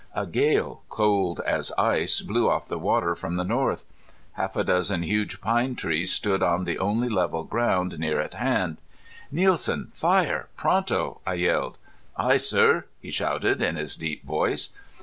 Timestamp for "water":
2.79-3.13